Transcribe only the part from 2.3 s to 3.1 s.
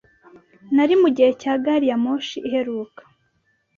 iheruka.